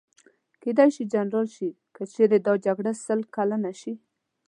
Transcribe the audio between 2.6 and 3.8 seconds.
جګړه سل کلنه